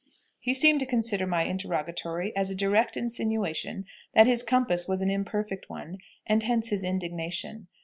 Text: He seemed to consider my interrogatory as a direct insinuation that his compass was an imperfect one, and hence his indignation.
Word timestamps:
He 0.39 0.55
seemed 0.55 0.79
to 0.79 0.87
consider 0.87 1.27
my 1.27 1.43
interrogatory 1.43 2.35
as 2.35 2.49
a 2.49 2.55
direct 2.55 2.97
insinuation 2.97 3.85
that 4.15 4.25
his 4.25 4.41
compass 4.41 4.87
was 4.87 5.03
an 5.03 5.11
imperfect 5.11 5.69
one, 5.69 5.99
and 6.25 6.41
hence 6.41 6.69
his 6.69 6.83
indignation. 6.83 7.67